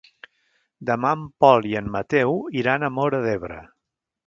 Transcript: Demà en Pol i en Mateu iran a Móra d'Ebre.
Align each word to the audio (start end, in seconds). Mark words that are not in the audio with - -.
Demà 0.89 1.11
en 1.17 1.25
Pol 1.45 1.67
i 1.73 1.77
en 1.83 1.93
Mateu 1.97 2.35
iran 2.63 2.87
a 2.87 2.93
Móra 2.99 3.23
d'Ebre. 3.29 3.63